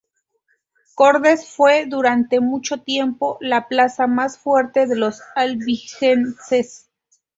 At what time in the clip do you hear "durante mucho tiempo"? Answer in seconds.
1.85-3.37